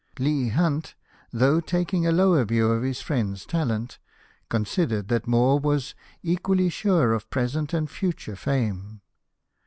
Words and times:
Leigh 0.17 0.47
Hunt, 0.49 0.95
though 1.31 1.59
taking 1.59 2.07
a 2.07 2.11
lower 2.11 2.43
view 2.43 2.71
of 2.71 2.81
his 2.81 3.01
friend's 3.01 3.45
talent, 3.45 3.99
considered 4.49 5.09
that 5.09 5.27
Moore 5.27 5.59
was 5.59 5.93
"equally 6.23 6.69
sure 6.69 7.13
of 7.13 7.29
present 7.29 7.71
and 7.71 7.87
future 7.87 8.35
fame." 8.35 9.01